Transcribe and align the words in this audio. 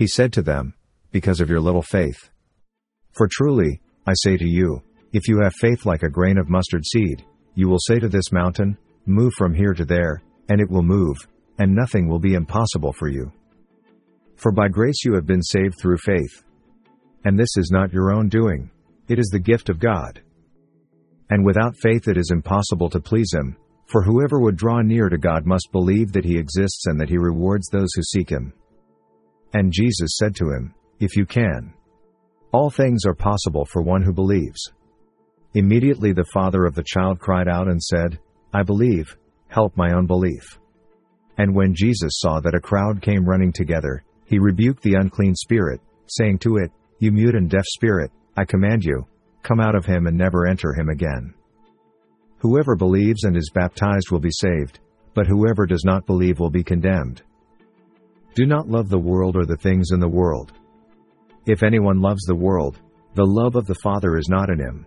He 0.00 0.06
said 0.06 0.32
to 0.32 0.42
them, 0.42 0.72
Because 1.12 1.42
of 1.42 1.50
your 1.50 1.60
little 1.60 1.82
faith. 1.82 2.30
For 3.12 3.28
truly, 3.30 3.82
I 4.06 4.14
say 4.14 4.38
to 4.38 4.48
you, 4.48 4.82
if 5.12 5.28
you 5.28 5.40
have 5.42 5.52
faith 5.60 5.84
like 5.84 6.02
a 6.02 6.08
grain 6.08 6.38
of 6.38 6.48
mustard 6.48 6.86
seed, 6.86 7.22
you 7.54 7.68
will 7.68 7.80
say 7.86 7.98
to 7.98 8.08
this 8.08 8.32
mountain, 8.32 8.78
Move 9.04 9.34
from 9.36 9.52
here 9.52 9.74
to 9.74 9.84
there, 9.84 10.22
and 10.48 10.58
it 10.58 10.70
will 10.70 10.82
move, 10.82 11.18
and 11.58 11.74
nothing 11.74 12.08
will 12.08 12.18
be 12.18 12.32
impossible 12.32 12.94
for 12.94 13.08
you. 13.08 13.30
For 14.36 14.50
by 14.50 14.68
grace 14.68 15.04
you 15.04 15.12
have 15.16 15.26
been 15.26 15.42
saved 15.42 15.74
through 15.78 15.98
faith. 15.98 16.44
And 17.26 17.38
this 17.38 17.58
is 17.58 17.70
not 17.70 17.92
your 17.92 18.10
own 18.10 18.30
doing, 18.30 18.70
it 19.06 19.18
is 19.18 19.28
the 19.28 19.38
gift 19.38 19.68
of 19.68 19.78
God. 19.78 20.22
And 21.28 21.44
without 21.44 21.76
faith 21.76 22.08
it 22.08 22.16
is 22.16 22.30
impossible 22.32 22.88
to 22.88 23.00
please 23.00 23.34
Him, 23.34 23.54
for 23.84 24.02
whoever 24.02 24.40
would 24.40 24.56
draw 24.56 24.80
near 24.80 25.10
to 25.10 25.18
God 25.18 25.44
must 25.44 25.68
believe 25.72 26.12
that 26.12 26.24
He 26.24 26.38
exists 26.38 26.86
and 26.86 26.98
that 26.98 27.10
He 27.10 27.18
rewards 27.18 27.68
those 27.68 27.90
who 27.94 28.02
seek 28.02 28.30
Him. 28.30 28.54
And 29.52 29.72
Jesus 29.72 30.16
said 30.16 30.34
to 30.36 30.50
him, 30.50 30.74
If 30.98 31.16
you 31.16 31.26
can. 31.26 31.74
All 32.52 32.70
things 32.70 33.04
are 33.06 33.14
possible 33.14 33.64
for 33.64 33.82
one 33.82 34.02
who 34.02 34.12
believes. 34.12 34.72
Immediately 35.54 36.12
the 36.12 36.28
father 36.32 36.64
of 36.64 36.74
the 36.74 36.84
child 36.84 37.18
cried 37.18 37.48
out 37.48 37.68
and 37.68 37.82
said, 37.82 38.18
I 38.52 38.62
believe, 38.62 39.16
help 39.48 39.76
my 39.76 39.88
unbelief. 39.90 40.58
And 41.38 41.54
when 41.54 41.74
Jesus 41.74 42.12
saw 42.16 42.40
that 42.40 42.54
a 42.54 42.60
crowd 42.60 43.02
came 43.02 43.24
running 43.24 43.52
together, 43.52 44.04
he 44.24 44.38
rebuked 44.38 44.82
the 44.82 44.94
unclean 44.94 45.34
spirit, 45.34 45.80
saying 46.06 46.38
to 46.40 46.56
it, 46.58 46.70
You 46.98 47.12
mute 47.12 47.34
and 47.34 47.48
deaf 47.48 47.64
spirit, 47.66 48.12
I 48.36 48.44
command 48.44 48.84
you, 48.84 49.06
come 49.42 49.60
out 49.60 49.74
of 49.74 49.84
him 49.84 50.06
and 50.06 50.16
never 50.16 50.46
enter 50.46 50.72
him 50.72 50.88
again. 50.88 51.34
Whoever 52.38 52.76
believes 52.76 53.24
and 53.24 53.36
is 53.36 53.50
baptized 53.54 54.10
will 54.10 54.20
be 54.20 54.30
saved, 54.30 54.80
but 55.14 55.26
whoever 55.26 55.66
does 55.66 55.84
not 55.84 56.06
believe 56.06 56.38
will 56.38 56.50
be 56.50 56.62
condemned. 56.62 57.22
Do 58.34 58.46
not 58.46 58.68
love 58.68 58.88
the 58.88 58.98
world 58.98 59.36
or 59.36 59.44
the 59.44 59.56
things 59.56 59.90
in 59.92 60.00
the 60.00 60.08
world. 60.08 60.52
If 61.46 61.62
anyone 61.62 62.00
loves 62.00 62.22
the 62.22 62.34
world, 62.34 62.78
the 63.14 63.26
love 63.26 63.56
of 63.56 63.66
the 63.66 63.74
Father 63.82 64.16
is 64.16 64.28
not 64.28 64.50
in 64.50 64.60
him. 64.60 64.86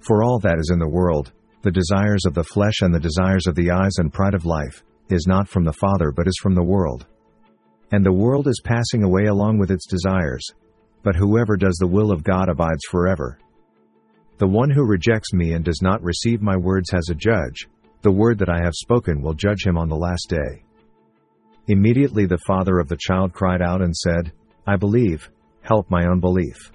For 0.00 0.22
all 0.22 0.38
that 0.40 0.58
is 0.58 0.70
in 0.72 0.78
the 0.78 0.88
world, 0.88 1.32
the 1.62 1.70
desires 1.70 2.24
of 2.24 2.34
the 2.34 2.44
flesh 2.44 2.80
and 2.80 2.94
the 2.94 3.00
desires 3.00 3.46
of 3.46 3.54
the 3.54 3.70
eyes 3.70 3.92
and 3.98 4.12
pride 4.12 4.34
of 4.34 4.44
life, 4.44 4.84
is 5.08 5.26
not 5.26 5.48
from 5.48 5.64
the 5.64 5.72
Father 5.72 6.12
but 6.14 6.28
is 6.28 6.38
from 6.40 6.54
the 6.54 6.62
world. 6.62 7.06
And 7.90 8.04
the 8.04 8.12
world 8.12 8.46
is 8.48 8.62
passing 8.64 9.02
away 9.02 9.26
along 9.26 9.58
with 9.58 9.70
its 9.70 9.86
desires, 9.86 10.44
but 11.02 11.16
whoever 11.16 11.56
does 11.56 11.76
the 11.80 11.86
will 11.86 12.12
of 12.12 12.24
God 12.24 12.48
abides 12.48 12.84
forever. 12.90 13.38
The 14.38 14.48
one 14.48 14.70
who 14.70 14.84
rejects 14.84 15.32
me 15.32 15.52
and 15.52 15.64
does 15.64 15.82
not 15.82 16.02
receive 16.02 16.42
my 16.42 16.56
words 16.56 16.90
has 16.90 17.08
a 17.10 17.14
judge, 17.14 17.68
the 18.02 18.10
word 18.10 18.38
that 18.38 18.48
I 18.48 18.60
have 18.62 18.74
spoken 18.74 19.20
will 19.20 19.34
judge 19.34 19.64
him 19.64 19.76
on 19.76 19.88
the 19.88 19.96
last 19.96 20.28
day. 20.28 20.64
Immediately 21.68 22.26
the 22.26 22.42
father 22.44 22.80
of 22.80 22.88
the 22.88 22.96
child 22.98 23.32
cried 23.32 23.62
out 23.62 23.82
and 23.82 23.94
said, 23.94 24.32
I 24.66 24.74
believe, 24.74 25.30
help 25.60 25.88
my 25.88 26.04
unbelief. 26.04 26.72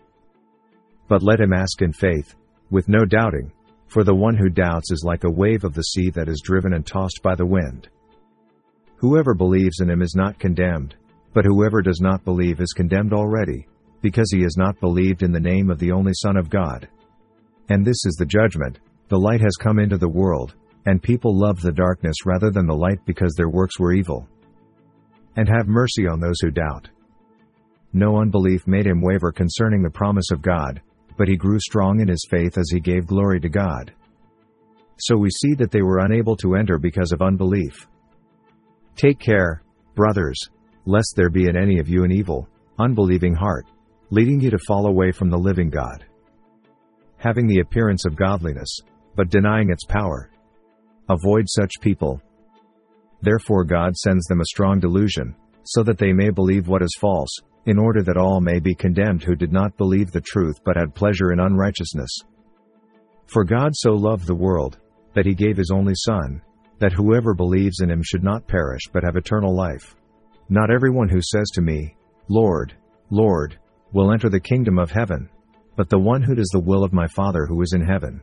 But 1.10 1.22
let 1.22 1.42
him 1.42 1.52
ask 1.52 1.82
in 1.82 1.92
faith, 1.92 2.36
with 2.70 2.88
no 2.88 3.04
doubting, 3.04 3.52
for 3.88 4.06
the 4.06 4.16
one 4.16 4.38
who 4.38 4.50
doubts 4.50 4.92
is 4.92 5.04
like 5.06 5.26
a 5.26 5.32
wave 5.32 5.66
of 5.66 5.74
the 5.74 5.82
sea 5.82 6.10
that 6.12 6.30
is 6.30 6.42
driven 6.42 6.74
and 6.74 6.86
tossed 6.86 7.20
by 7.22 7.36
the 7.36 7.46
wind. 7.46 7.90
Whoever 8.96 9.34
believes 9.34 9.82
in 9.82 9.90
him 9.90 10.02
is 10.02 10.16
not 10.16 10.40
condemned, 10.40 10.96
but 11.34 11.44
whoever 11.44 11.82
does 11.82 12.00
not 12.00 12.24
believe 12.24 12.62
is 12.62 12.72
condemned 12.74 13.14
already, 13.14 13.68
because 14.02 14.32
he 14.32 14.42
has 14.42 14.56
not 14.56 14.80
believed 14.80 15.22
in 15.22 15.34
the 15.34 15.40
name 15.40 15.70
of 15.70 15.80
the 15.80 15.92
only 15.92 16.14
Son 16.14 16.38
of 16.38 16.50
God. 16.50 16.88
And 17.68 17.86
this 17.86 18.06
is 18.06 18.16
the 18.16 18.26
judgment 18.26 18.80
the 19.10 19.20
light 19.20 19.42
has 19.42 19.56
come 19.58 19.80
into 19.80 19.98
the 19.98 20.10
world, 20.10 20.56
and 20.86 21.04
people 21.04 21.38
loved 21.38 21.62
the 21.62 21.74
darkness 21.74 22.26
rather 22.26 22.52
than 22.52 22.68
the 22.68 22.76
light 22.76 23.00
because 23.06 23.34
their 23.36 23.50
works 23.50 23.80
were 23.80 23.94
evil 23.94 24.28
and 25.38 25.48
have 25.48 25.68
mercy 25.68 26.08
on 26.08 26.20
those 26.20 26.40
who 26.42 26.52
doubt. 26.52 26.90
No 27.94 28.18
unbelief 28.18 28.68
made 28.68 28.86
him 28.86 29.02
waver 29.02 29.32
concerning 29.32 29.82
the 29.82 29.90
promise 29.90 30.32
of 30.32 30.42
God, 30.42 30.82
but 31.18 31.28
he 31.28 31.38
grew 31.38 31.60
strong 31.60 32.02
in 32.02 32.08
his 32.08 32.28
faith 32.30 32.58
as 32.58 32.70
he 32.70 32.80
gave 32.80 33.08
glory 33.08 33.40
to 33.40 33.50
God. 33.50 33.94
So 35.00 35.16
we 35.16 35.30
see 35.30 35.54
that 35.56 35.72
they 35.72 35.82
were 35.82 36.00
unable 36.00 36.36
to 36.38 36.56
enter 36.56 36.78
because 36.78 37.12
of 37.12 37.22
unbelief. 37.22 37.88
Take 38.96 39.20
care, 39.20 39.62
brothers, 39.96 40.38
lest 40.86 41.14
there 41.16 41.30
be 41.30 41.48
in 41.48 41.56
any 41.56 41.80
of 41.80 41.88
you 41.88 42.04
an 42.04 42.12
evil, 42.12 42.48
unbelieving 42.80 43.36
heart, 43.36 43.66
leading 44.10 44.40
you 44.40 44.50
to 44.50 44.58
fall 44.68 44.88
away 44.88 45.12
from 45.12 45.30
the 45.30 45.38
living 45.38 45.70
God. 45.70 46.04
Having 47.18 47.48
the 47.48 47.60
appearance 47.60 48.06
of 48.06 48.16
godliness, 48.16 48.80
but 49.16 49.30
denying 49.30 49.70
its 49.70 49.86
power. 49.86 50.30
Avoid 51.10 51.46
such 51.48 51.72
people, 51.82 52.22
Therefore 53.22 53.64
God 53.64 53.96
sends 53.96 54.26
them 54.26 54.42
a 54.42 54.46
strong 54.46 54.80
delusion, 54.80 55.36
so 55.64 55.84
that 55.84 55.98
they 55.98 56.14
may 56.14 56.30
believe 56.30 56.68
what 56.68 56.82
is 56.82 56.96
false, 57.00 57.36
in 57.66 57.78
order 57.78 58.02
that 58.04 58.18
all 58.18 58.40
may 58.40 58.60
be 58.60 58.74
condemned 58.74 59.24
who 59.24 59.36
did 59.36 59.52
not 59.52 59.78
believe 59.78 60.12
the 60.12 60.22
truth 60.22 60.58
but 60.64 60.78
had 60.78 60.96
pleasure 60.96 61.32
in 61.32 61.40
unrighteousness. 61.40 62.10
For 63.26 63.44
God 63.44 63.72
so 63.74 63.92
loved 63.92 64.26
the 64.26 64.36
world, 64.36 64.80
that 65.14 65.26
he 65.26 65.34
gave 65.34 65.58
his 65.58 65.72
only 65.72 65.94
Son, 65.96 66.42
that 66.80 66.94
whoever 66.94 67.34
believes 67.34 67.82
in 67.82 67.90
him 67.90 68.02
should 68.04 68.24
not 68.24 68.48
perish 68.48 68.84
but 68.94 69.04
have 69.04 69.16
eternal 69.16 69.56
life. 69.56 69.96
Not 70.48 70.72
everyone 70.72 71.10
who 71.10 71.22
says 71.22 71.50
to 71.54 71.62
me, 71.62 71.96
Lord, 72.30 72.74
Lord, 73.10 73.58
will 73.92 74.12
enter 74.12 74.30
the 74.30 74.40
kingdom 74.40 74.78
of 74.78 74.92
heaven, 74.92 75.30
but 75.76 75.90
the 75.90 76.00
one 76.00 76.22
who 76.22 76.36
does 76.36 76.50
the 76.54 76.60
will 76.60 76.84
of 76.84 76.94
my 76.94 77.08
Father 77.08 77.46
who 77.48 77.62
is 77.62 77.74
in 77.74 77.82
heaven. 77.82 78.22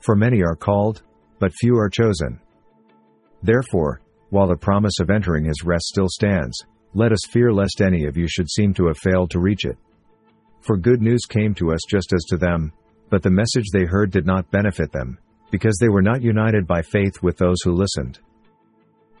For 0.00 0.14
many 0.14 0.42
are 0.42 0.56
called, 0.56 1.02
but 1.38 1.54
few 1.54 1.76
are 1.78 1.88
chosen. 1.88 2.40
Therefore, 3.46 4.00
while 4.30 4.48
the 4.48 4.56
promise 4.56 4.98
of 5.00 5.08
entering 5.08 5.44
his 5.44 5.62
rest 5.64 5.86
still 5.86 6.08
stands, 6.08 6.56
let 6.94 7.12
us 7.12 7.20
fear 7.30 7.52
lest 7.52 7.80
any 7.80 8.04
of 8.04 8.16
you 8.16 8.26
should 8.26 8.50
seem 8.50 8.74
to 8.74 8.88
have 8.88 8.98
failed 8.98 9.30
to 9.30 9.38
reach 9.38 9.64
it. 9.64 9.78
For 10.62 10.76
good 10.76 11.00
news 11.00 11.26
came 11.28 11.54
to 11.54 11.72
us 11.72 11.80
just 11.88 12.12
as 12.12 12.24
to 12.24 12.36
them, 12.36 12.72
but 13.08 13.22
the 13.22 13.30
message 13.30 13.66
they 13.72 13.84
heard 13.84 14.10
did 14.10 14.26
not 14.26 14.50
benefit 14.50 14.90
them, 14.90 15.18
because 15.52 15.78
they 15.80 15.88
were 15.88 16.02
not 16.02 16.22
united 16.22 16.66
by 16.66 16.82
faith 16.82 17.22
with 17.22 17.36
those 17.36 17.58
who 17.62 17.70
listened. 17.70 18.18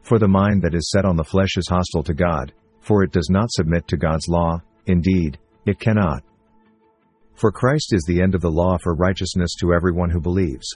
For 0.02 0.18
the 0.18 0.26
mind 0.26 0.60
that 0.62 0.74
is 0.74 0.90
set 0.90 1.04
on 1.04 1.14
the 1.14 1.22
flesh 1.22 1.56
is 1.56 1.68
hostile 1.68 2.02
to 2.02 2.14
God, 2.14 2.52
for 2.80 3.04
it 3.04 3.12
does 3.12 3.30
not 3.30 3.52
submit 3.52 3.86
to 3.88 3.96
God's 3.96 4.26
law, 4.26 4.60
indeed, 4.86 5.38
it 5.66 5.78
cannot. 5.78 6.24
For 7.34 7.52
Christ 7.52 7.92
is 7.92 8.02
the 8.08 8.20
end 8.20 8.34
of 8.34 8.40
the 8.40 8.50
law 8.50 8.76
for 8.76 8.96
righteousness 8.96 9.54
to 9.60 9.72
everyone 9.72 10.10
who 10.10 10.20
believes. 10.20 10.66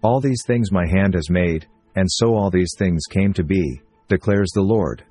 All 0.00 0.20
these 0.20 0.42
things 0.46 0.72
my 0.72 0.86
hand 0.86 1.12
has 1.12 1.28
made, 1.28 1.66
and 1.98 2.08
so 2.08 2.32
all 2.32 2.48
these 2.48 2.74
things 2.78 3.02
came 3.10 3.32
to 3.32 3.42
be, 3.42 3.82
declares 4.06 4.50
the 4.54 4.62
Lord. 4.62 5.04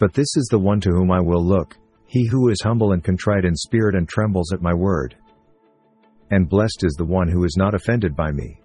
But 0.00 0.12
this 0.12 0.36
is 0.36 0.48
the 0.50 0.58
one 0.58 0.80
to 0.80 0.90
whom 0.90 1.12
I 1.12 1.20
will 1.20 1.40
look, 1.40 1.78
he 2.08 2.26
who 2.26 2.48
is 2.48 2.60
humble 2.60 2.90
and 2.90 3.04
contrite 3.04 3.44
in 3.44 3.54
spirit 3.54 3.94
and 3.94 4.08
trembles 4.08 4.52
at 4.52 4.60
my 4.60 4.74
word. 4.74 5.14
And 6.32 6.48
blessed 6.48 6.82
is 6.82 6.94
the 6.94 7.04
one 7.04 7.28
who 7.28 7.44
is 7.44 7.54
not 7.56 7.74
offended 7.74 8.16
by 8.16 8.32
me. 8.32 8.60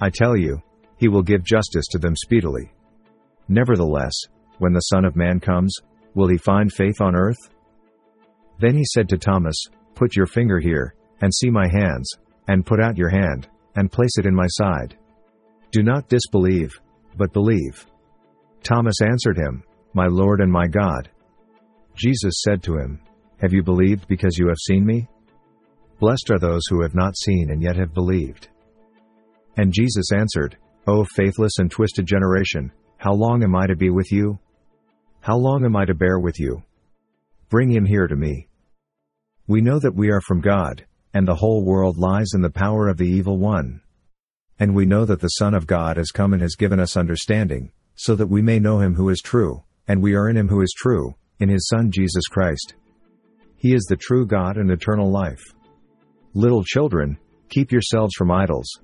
I 0.00 0.08
tell 0.08 0.36
you, 0.36 0.62
he 0.98 1.08
will 1.08 1.24
give 1.24 1.42
justice 1.42 1.88
to 1.90 1.98
them 1.98 2.14
speedily. 2.14 2.72
Nevertheless, 3.48 4.14
when 4.58 4.72
the 4.72 4.86
Son 4.92 5.04
of 5.04 5.16
Man 5.16 5.40
comes, 5.40 5.74
will 6.14 6.28
he 6.28 6.38
find 6.38 6.72
faith 6.72 7.00
on 7.00 7.16
earth? 7.16 7.50
Then 8.60 8.76
he 8.76 8.84
said 8.84 9.08
to 9.08 9.18
Thomas, 9.18 9.56
Put 9.96 10.14
your 10.14 10.26
finger 10.26 10.60
here, 10.60 10.94
and 11.22 11.34
see 11.34 11.50
my 11.50 11.66
hands, 11.66 12.08
and 12.46 12.64
put 12.64 12.80
out 12.80 12.96
your 12.96 13.10
hand, 13.10 13.48
and 13.74 13.90
place 13.90 14.16
it 14.16 14.26
in 14.26 14.34
my 14.36 14.46
side 14.46 14.96
do 15.70 15.82
not 15.82 16.08
disbelieve, 16.08 16.80
but 17.16 17.32
believe. 17.32 17.86
Thomas 18.62 19.00
answered 19.02 19.36
him, 19.36 19.62
My 19.94 20.06
Lord 20.06 20.40
and 20.40 20.50
my 20.50 20.66
God. 20.66 21.10
Jesus 21.94 22.42
said 22.44 22.62
to 22.64 22.76
him, 22.76 23.00
Have 23.40 23.52
you 23.52 23.62
believed 23.62 24.08
because 24.08 24.38
you 24.38 24.48
have 24.48 24.58
seen 24.58 24.84
me? 24.84 25.08
Blessed 26.00 26.30
are 26.30 26.38
those 26.38 26.62
who 26.68 26.82
have 26.82 26.94
not 26.94 27.16
seen 27.16 27.50
and 27.50 27.62
yet 27.62 27.76
have 27.76 27.94
believed. 27.94 28.48
And 29.56 29.72
Jesus 29.72 30.12
answered, 30.12 30.58
O 30.86 31.04
faithless 31.04 31.58
and 31.58 31.70
twisted 31.70 32.06
generation, 32.06 32.70
how 32.98 33.12
long 33.12 33.42
am 33.42 33.54
I 33.54 33.66
to 33.66 33.76
be 33.76 33.90
with 33.90 34.12
you? 34.12 34.38
How 35.20 35.36
long 35.36 35.64
am 35.64 35.76
I 35.76 35.84
to 35.84 35.94
bear 35.94 36.18
with 36.18 36.38
you? 36.38 36.62
Bring 37.48 37.70
him 37.70 37.84
here 37.84 38.06
to 38.06 38.16
me. 38.16 38.48
We 39.46 39.60
know 39.60 39.78
that 39.78 39.94
we 39.94 40.10
are 40.10 40.20
from 40.20 40.40
God, 40.40 40.84
and 41.14 41.26
the 41.26 41.34
whole 41.34 41.64
world 41.64 41.96
lies 41.98 42.32
in 42.34 42.42
the 42.42 42.50
power 42.50 42.88
of 42.88 42.96
the 42.96 43.08
evil 43.08 43.38
one. 43.38 43.80
And 44.58 44.74
we 44.74 44.86
know 44.86 45.04
that 45.04 45.20
the 45.20 45.28
Son 45.28 45.54
of 45.54 45.66
God 45.66 45.96
has 45.96 46.10
come 46.10 46.32
and 46.32 46.42
has 46.42 46.54
given 46.54 46.80
us 46.80 46.96
understanding, 46.96 47.70
so 47.94 48.14
that 48.14 48.28
we 48.28 48.40
may 48.40 48.58
know 48.58 48.80
him 48.80 48.94
who 48.94 49.10
is 49.10 49.20
true, 49.20 49.62
and 49.88 50.02
we 50.02 50.14
are 50.14 50.28
in 50.28 50.36
him 50.36 50.48
who 50.48 50.62
is 50.62 50.74
true, 50.76 51.14
in 51.38 51.48
his 51.48 51.68
Son 51.68 51.90
Jesus 51.90 52.26
Christ. 52.26 52.74
He 53.56 53.74
is 53.74 53.84
the 53.84 53.96
true 53.96 54.26
God 54.26 54.56
and 54.56 54.70
eternal 54.70 55.10
life. 55.10 55.42
Little 56.34 56.64
children, 56.64 57.18
keep 57.48 57.72
yourselves 57.72 58.14
from 58.16 58.30
idols. 58.30 58.80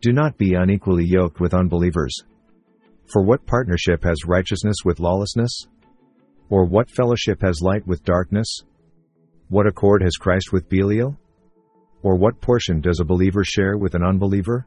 Do 0.00 0.12
not 0.12 0.38
be 0.38 0.54
unequally 0.54 1.04
yoked 1.04 1.40
with 1.40 1.54
unbelievers. 1.54 2.14
For 3.06 3.22
what 3.22 3.46
partnership 3.46 4.04
has 4.04 4.24
righteousness 4.26 4.76
with 4.84 5.00
lawlessness? 5.00 5.66
Or 6.48 6.64
what 6.64 6.90
fellowship 6.90 7.42
has 7.42 7.60
light 7.60 7.86
with 7.86 8.04
darkness? 8.04 8.62
What 9.48 9.66
accord 9.66 10.02
has 10.02 10.16
Christ 10.16 10.52
with 10.52 10.68
Belial? 10.68 11.18
Or 12.02 12.16
what 12.16 12.40
portion 12.40 12.80
does 12.80 13.00
a 13.00 13.04
believer 13.04 13.44
share 13.44 13.76
with 13.76 13.94
an 13.94 14.02
unbeliever? 14.02 14.66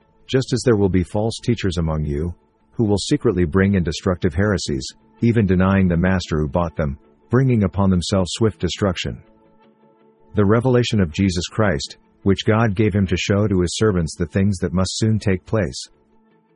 just 0.31 0.53
as 0.53 0.61
there 0.63 0.77
will 0.77 0.89
be 0.89 1.03
false 1.03 1.37
teachers 1.43 1.77
among 1.77 2.05
you, 2.05 2.33
who 2.71 2.85
will 2.85 2.97
secretly 2.97 3.43
bring 3.43 3.75
in 3.75 3.83
destructive 3.83 4.33
heresies, 4.33 4.87
even 5.19 5.45
denying 5.45 5.89
the 5.89 5.97
master 5.97 6.39
who 6.39 6.47
bought 6.47 6.75
them, 6.77 6.97
bringing 7.29 7.63
upon 7.63 7.89
themselves 7.89 8.31
swift 8.33 8.59
destruction. 8.59 9.21
The 10.35 10.45
revelation 10.45 11.01
of 11.01 11.11
Jesus 11.11 11.47
Christ, 11.49 11.97
which 12.23 12.45
God 12.45 12.75
gave 12.75 12.93
him 12.93 13.05
to 13.07 13.17
show 13.17 13.47
to 13.47 13.59
his 13.59 13.75
servants 13.75 14.15
the 14.15 14.25
things 14.25 14.57
that 14.59 14.73
must 14.73 14.97
soon 14.97 15.19
take 15.19 15.45
place. 15.45 15.87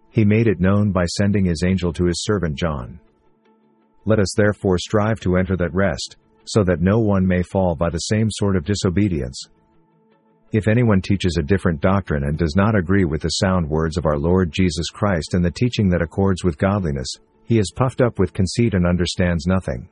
He 0.10 0.24
made 0.24 0.48
it 0.48 0.62
known 0.62 0.94
by 0.94 1.04
sending 1.06 1.44
his 1.44 1.64
angel 1.66 1.92
to 1.94 2.06
his 2.06 2.24
servant 2.24 2.58
John. 2.58 3.02
Let 4.06 4.20
us 4.20 4.34
therefore 4.38 4.78
strive 4.78 5.20
to 5.22 5.36
enter 5.36 5.58
that 5.58 5.74
rest, 5.74 6.16
so 6.46 6.64
that 6.64 6.80
no 6.80 7.00
one 7.00 7.28
may 7.28 7.44
fall 7.44 7.76
by 7.76 7.90
the 7.90 7.98
same 7.98 8.30
sort 8.32 8.56
of 8.56 8.64
disobedience. 8.64 9.50
If 10.52 10.68
anyone 10.68 11.02
teaches 11.02 11.38
a 11.38 11.44
different 11.44 11.82
doctrine 11.82 12.24
and 12.24 12.38
does 12.38 12.56
not 12.56 12.76
agree 12.76 13.04
with 13.04 13.22
the 13.22 13.30
sound 13.30 13.70
words 13.70 13.98
of 13.98 14.06
our 14.06 14.18
Lord 14.18 14.52
Jesus 14.52 14.90
Christ 14.90 15.34
and 15.34 15.44
the 15.44 15.52
teaching 15.52 15.90
that 15.90 16.02
accords 16.02 16.44
with 16.44 16.58
godliness, 16.58 17.08
he 17.46 17.60
is 17.60 17.74
puffed 17.76 18.02
up 18.02 18.20
with 18.20 18.34
conceit 18.34 18.74
and 18.74 18.86
understands 18.86 19.48
nothing. 19.48 19.90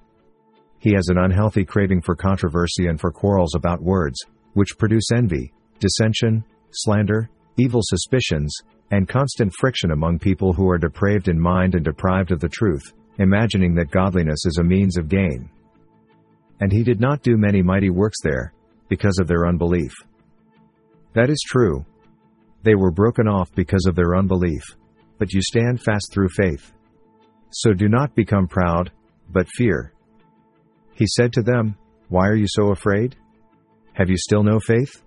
He 0.80 0.94
has 0.94 1.08
an 1.10 1.18
unhealthy 1.18 1.66
craving 1.66 2.02
for 2.02 2.16
controversy 2.16 2.88
and 2.88 3.00
for 3.00 3.12
quarrels 3.12 3.56
about 3.56 3.82
words, 3.82 4.20
which 4.54 4.78
produce 4.78 5.12
envy, 5.12 5.54
dissension, 5.80 6.44
slander, 6.72 7.30
evil 7.58 7.82
suspicions, 7.84 8.56
and 8.92 9.08
constant 9.08 9.54
friction 9.60 9.92
among 9.92 10.20
people 10.20 10.54
who 10.54 10.70
are 10.70 10.78
depraved 10.78 11.28
in 11.28 11.40
mind 11.40 11.76
and 11.76 11.86
deprived 11.86 12.32
of 12.32 12.40
the 12.40 12.50
truth, 12.50 12.94
imagining 13.18 13.76
that 13.76 13.92
godliness 13.92 14.46
is 14.46 14.58
a 14.60 14.64
means 14.64 14.98
of 14.98 15.10
gain. 15.10 15.50
And 16.60 16.72
he 16.72 16.84
did 16.84 17.00
not 17.00 17.24
do 17.24 17.38
many 17.38 17.62
mighty 17.62 17.90
works 17.90 18.18
there, 18.24 18.54
because 18.90 19.18
of 19.20 19.28
their 19.28 19.48
unbelief. 19.48 19.92
That 21.14 21.30
is 21.30 21.42
true. 21.46 21.86
They 22.64 22.76
were 22.76 22.92
broken 22.92 23.28
off 23.28 23.54
because 23.54 23.86
of 23.86 23.96
their 23.96 24.16
unbelief, 24.16 24.64
but 25.20 25.34
you 25.34 25.42
stand 25.42 25.82
fast 25.82 26.12
through 26.12 26.30
faith. 26.30 26.72
So 27.52 27.74
do 27.74 27.88
not 27.88 28.16
become 28.16 28.48
proud, 28.48 28.92
but 29.32 29.48
fear. 29.50 29.94
He 30.94 31.06
said 31.08 31.34
to 31.34 31.42
them, 31.42 31.78
Why 32.10 32.28
are 32.28 32.36
you 32.36 32.48
so 32.48 32.72
afraid? 32.72 33.16
Have 33.94 34.10
you 34.10 34.18
still 34.18 34.44
no 34.44 34.60
faith? 34.60 35.04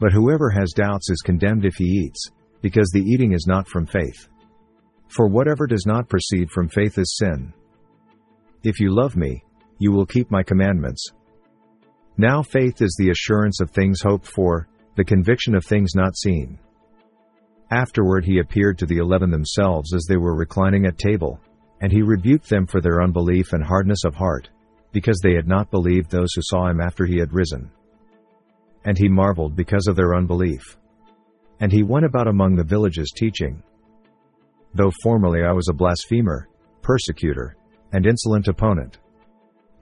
But 0.00 0.12
whoever 0.12 0.50
has 0.50 0.72
doubts 0.72 1.10
is 1.10 1.22
condemned 1.24 1.64
if 1.64 1.74
he 1.76 1.84
eats, 1.84 2.30
because 2.60 2.90
the 2.90 3.02
eating 3.02 3.32
is 3.32 3.46
not 3.46 3.68
from 3.68 3.86
faith. 3.86 4.28
For 5.08 5.28
whatever 5.28 5.66
does 5.66 5.86
not 5.86 6.08
proceed 6.08 6.50
from 6.50 6.68
faith 6.68 6.98
is 6.98 7.16
sin. 7.18 7.52
If 8.62 8.80
you 8.80 8.94
love 8.94 9.16
me, 9.16 9.44
you 9.78 9.92
will 9.92 10.06
keep 10.06 10.30
my 10.30 10.42
commandments. 10.42 11.04
Now 12.16 12.42
faith 12.42 12.82
is 12.82 12.96
the 12.98 13.10
assurance 13.10 13.60
of 13.60 13.70
things 13.70 14.00
hoped 14.02 14.26
for, 14.26 14.68
the 14.98 15.04
conviction 15.04 15.54
of 15.54 15.64
things 15.64 15.94
not 15.94 16.14
seen. 16.18 16.58
Afterward 17.70 18.26
he 18.26 18.40
appeared 18.40 18.76
to 18.78 18.86
the 18.86 18.98
eleven 18.98 19.30
themselves 19.30 19.94
as 19.94 20.04
they 20.04 20.18
were 20.18 20.36
reclining 20.36 20.84
at 20.84 20.98
table, 20.98 21.40
and 21.80 21.90
he 21.90 22.02
rebuked 22.02 22.50
them 22.50 22.66
for 22.66 22.82
their 22.82 23.02
unbelief 23.02 23.54
and 23.54 23.64
hardness 23.64 24.04
of 24.04 24.14
heart, 24.14 24.50
because 24.92 25.18
they 25.22 25.34
had 25.34 25.48
not 25.48 25.70
believed 25.70 26.10
those 26.10 26.34
who 26.34 26.42
saw 26.44 26.68
him 26.68 26.82
after 26.82 27.06
he 27.06 27.18
had 27.18 27.32
risen 27.32 27.70
and 28.84 28.96
he 28.96 29.08
marveled 29.08 29.54
because 29.54 29.86
of 29.86 29.96
their 29.96 30.14
unbelief. 30.14 30.78
And 31.60 31.70
he 31.70 31.82
went 31.82 32.06
about 32.06 32.26
among 32.26 32.56
the 32.56 32.64
villages 32.64 33.12
teaching. 33.14 33.62
Though 34.72 34.92
formerly 35.02 35.42
I 35.42 35.52
was 35.52 35.68
a 35.68 35.74
blasphemer, 35.74 36.48
persecutor, 36.80 37.56
and 37.92 38.06
insolent 38.06 38.48
opponent. 38.48 38.98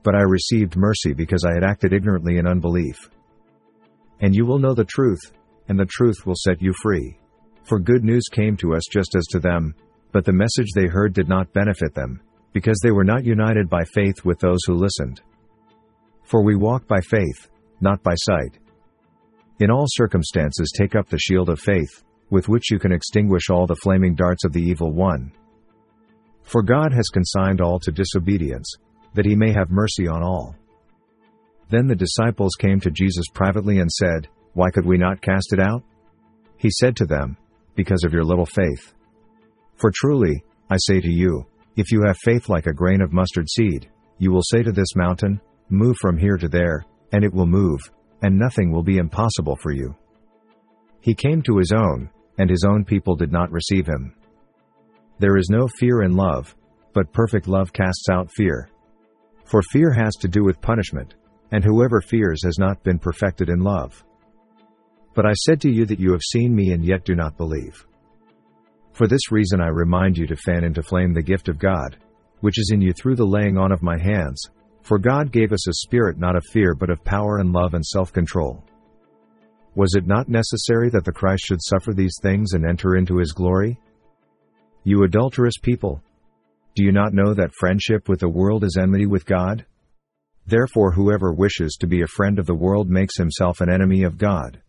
But 0.03 0.17
I 0.17 0.23
received 0.23 0.77
mercy 0.77 1.13
because 1.13 1.45
I 1.45 1.55
had 1.55 1.63
acted 1.63 1.93
ignorantly 1.93 2.39
in 2.39 2.49
unbelief. 2.49 2.97
And 4.21 4.35
you 4.35 4.47
will 4.47 4.59
know 4.59 4.75
the 4.75 4.85
truth, 4.85 5.33
and 5.69 5.79
the 5.79 5.87
truth 5.87 6.27
will 6.27 6.37
set 6.37 6.63
you 6.63 6.73
free. 6.83 7.19
For 7.65 7.79
good 7.79 8.05
news 8.05 8.25
came 8.31 8.57
to 8.59 8.75
us 8.75 8.83
just 8.91 9.15
as 9.17 9.27
to 9.27 9.41
them, 9.41 9.75
but 10.13 10.25
the 10.25 10.33
message 10.33 10.69
they 10.75 10.87
heard 10.87 11.13
did 11.13 11.29
not 11.29 11.53
benefit 11.53 11.95
them, 11.95 12.21
because 12.53 12.79
they 12.83 12.93
were 12.93 13.05
not 13.05 13.25
united 13.25 13.69
by 13.69 13.85
faith 13.85 14.25
with 14.25 14.39
those 14.39 14.61
who 14.67 14.75
listened. 14.75 15.21
For 16.23 16.43
we 16.43 16.57
walk 16.57 16.87
by 16.87 17.01
faith, 17.01 17.49
not 17.81 18.03
by 18.03 18.15
sight. 18.15 18.59
In 19.59 19.71
all 19.71 19.87
circumstances 19.89 20.73
take 20.77 20.95
up 20.95 21.09
the 21.09 21.19
shield 21.19 21.49
of 21.49 21.61
faith, 21.61 22.03
with 22.31 22.49
which 22.49 22.71
you 22.71 22.79
can 22.79 22.93
extinguish 22.93 23.51
all 23.51 23.67
the 23.67 23.77
flaming 23.77 24.15
darts 24.15 24.45
of 24.45 24.53
the 24.53 24.63
evil 24.63 24.93
one. 24.93 25.33
For 26.43 26.63
God 26.63 26.93
has 26.93 27.09
consigned 27.09 27.61
all 27.61 27.79
to 27.81 27.91
disobedience, 27.91 28.73
that 29.15 29.27
he 29.27 29.35
may 29.35 29.53
have 29.53 29.71
mercy 29.71 30.07
on 30.07 30.23
all. 30.23 30.55
Then 31.69 31.87
the 31.87 31.97
disciples 31.97 32.55
came 32.59 32.81
to 32.81 32.91
Jesus 32.91 33.25
privately 33.35 33.81
and 33.81 33.91
said, 33.91 34.29
Why 34.55 34.71
could 34.71 34.87
we 34.87 34.99
not 34.99 35.21
cast 35.21 35.53
it 35.53 35.61
out? 35.61 35.83
He 36.57 36.71
said 36.71 36.97
to 36.97 37.07
them, 37.07 37.37
Because 37.75 38.05
of 38.05 38.13
your 38.13 38.25
little 38.25 38.47
faith. 38.47 38.95
For 39.77 39.91
truly, 39.95 40.45
I 40.71 40.77
say 40.79 41.01
to 41.01 41.11
you, 41.11 41.47
if 41.77 41.93
you 41.93 42.03
have 42.07 42.17
faith 42.19 42.49
like 42.49 42.67
a 42.67 42.73
grain 42.73 43.03
of 43.03 43.13
mustard 43.13 43.49
seed, 43.51 43.91
you 44.19 44.33
will 44.33 44.43
say 44.43 44.63
to 44.63 44.73
this 44.73 44.97
mountain, 44.97 45.41
Move 45.69 45.97
from 46.01 46.17
here 46.17 46.37
to 46.37 46.49
there, 46.49 46.85
and 47.13 47.25
it 47.25 47.35
will 47.35 47.47
move, 47.47 47.81
and 48.23 48.39
nothing 48.39 48.71
will 48.71 48.83
be 48.83 48.99
impossible 48.99 49.57
for 49.57 49.73
you. 49.73 49.95
He 51.01 51.15
came 51.15 51.43
to 51.43 51.59
his 51.59 51.73
own, 51.73 52.09
and 52.39 52.49
his 52.49 52.65
own 52.65 52.85
people 52.85 53.17
did 53.17 53.33
not 53.33 53.53
receive 53.53 53.87
him. 53.87 54.15
There 55.19 55.37
is 55.37 55.49
no 55.51 55.69
fear 55.79 56.03
in 56.03 56.17
love, 56.17 56.55
but 56.93 57.13
perfect 57.13 57.49
love 57.49 57.73
casts 57.73 58.09
out 58.11 58.31
fear. 58.35 58.71
For 59.45 59.61
fear 59.71 59.93
has 59.93 60.15
to 60.17 60.29
do 60.29 60.45
with 60.45 60.61
punishment, 60.61 61.15
and 61.53 61.65
whoever 61.65 62.01
fears 62.01 62.43
has 62.45 62.59
not 62.59 62.83
been 62.83 62.99
perfected 62.99 63.49
in 63.49 63.61
love. 63.61 64.05
But 65.15 65.27
I 65.27 65.33
said 65.33 65.61
to 65.63 65.71
you 65.71 65.87
that 65.87 66.01
you 66.01 66.13
have 66.13 66.23
seen 66.23 66.55
me 66.55 66.73
and 66.73 66.85
yet 66.85 67.05
do 67.05 67.15
not 67.15 67.37
believe. 67.37 67.87
For 68.93 69.07
this 69.07 69.31
reason 69.31 69.61
I 69.61 69.69
remind 69.69 70.17
you 70.17 70.27
to 70.27 70.37
fan 70.37 70.65
into 70.65 70.83
flame 70.83 71.13
the 71.13 71.23
gift 71.23 71.49
of 71.49 71.59
God, 71.59 71.97
which 72.41 72.59
is 72.59 72.71
in 72.73 72.81
you 72.81 72.93
through 72.93 73.17
the 73.17 73.27
laying 73.27 73.57
on 73.59 73.73
of 73.73 73.83
my 73.83 73.99
hands, 73.99 74.43
for 74.83 74.99
God 74.99 75.33
gave 75.33 75.53
us 75.53 75.69
a 75.69 75.75
spirit 75.75 76.19
not 76.19 76.37
of 76.37 76.45
fear 76.53 76.75
but 76.75 76.91
of 76.91 77.05
power 77.05 77.39
and 77.39 77.53
love 77.53 77.75
and 77.75 77.85
self-control. 77.85 78.63
Was 79.75 79.95
it 79.95 80.07
not 80.07 80.29
necessary 80.29 80.89
that 80.91 81.05
the 81.05 81.13
Christ 81.13 81.45
should 81.47 81.63
suffer 81.63 81.93
these 81.93 82.17
things 82.23 82.55
and 82.55 82.65
enter 82.65 82.97
into 82.97 83.19
his 83.19 83.33
glory? 83.33 83.79
You 84.85 85.03
adulterous 85.03 85.59
people! 85.59 86.03
Do 86.75 86.85
you 86.85 86.93
not 86.93 87.13
know 87.13 87.35
that 87.35 87.55
friendship 87.59 88.09
with 88.09 88.21
the 88.21 88.29
world 88.29 88.65
is 88.65 88.79
enmity 88.81 89.07
with 89.07 89.27
God? 89.27 89.67
Therefore 90.47 90.93
whoever 90.93 91.33
wishes 91.33 91.77
to 91.81 91.87
be 91.87 92.03
a 92.03 92.07
friend 92.07 92.39
of 92.39 92.47
the 92.47 92.55
world 92.55 92.89
makes 92.89 93.17
himself 93.17 93.61
an 93.61 93.69
enemy 93.69 94.05
of 94.05 94.19
God. 94.19 94.61